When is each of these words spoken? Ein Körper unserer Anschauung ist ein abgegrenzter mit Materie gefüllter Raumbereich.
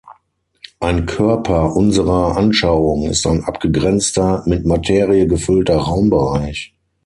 Ein 0.79 1.05
Körper 1.05 1.75
unserer 1.75 2.35
Anschauung 2.35 3.03
ist 3.07 3.27
ein 3.27 3.43
abgegrenzter 3.43 4.41
mit 4.47 4.65
Materie 4.65 5.27
gefüllter 5.27 5.77
Raumbereich. 5.77 6.73